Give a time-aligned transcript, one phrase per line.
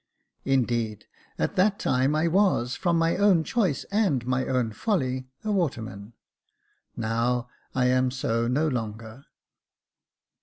[0.55, 1.05] "Indeed,
[1.37, 6.13] at that time I was, from my own choice and my own folly, a waterman:
[6.97, 9.25] now I am so no longer."